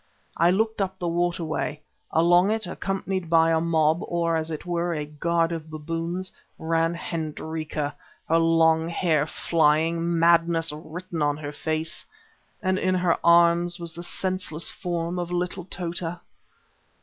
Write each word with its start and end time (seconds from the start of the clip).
I 0.35 0.49
looked 0.49 0.81
up 0.81 0.97
the 0.97 1.07
water 1.07 1.43
way; 1.43 1.79
along 2.09 2.49
it, 2.49 2.65
accompanied 2.65 3.29
by 3.29 3.51
a 3.51 3.61
mob, 3.61 3.99
or, 4.07 4.35
as 4.35 4.49
it 4.49 4.65
were, 4.65 4.95
a 4.95 5.05
guard 5.05 5.51
of 5.51 5.69
baboons, 5.69 6.31
ran 6.57 6.95
Hendrika, 6.95 7.93
her 8.27 8.39
long 8.39 8.89
hair 8.89 9.27
flying, 9.27 10.17
madness 10.17 10.71
written 10.71 11.21
on 11.21 11.37
her 11.37 11.51
face, 11.51 12.03
and 12.63 12.79
in 12.79 12.95
her 12.95 13.19
arms 13.23 13.79
was 13.79 13.93
the 13.93 14.01
senseless 14.01 14.71
form 14.71 15.19
of 15.19 15.31
little 15.31 15.65
Tota. 15.65 16.21